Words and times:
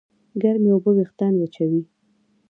ګرمې 0.41 0.69
اوبه 0.73 0.91
وېښتيان 0.97 1.33
وچوي. 1.37 1.81